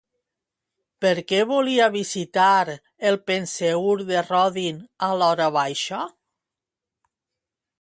[1.03, 2.47] Per què volia visitar
[3.09, 6.01] el Penseur de Rodin a l'horabaixa?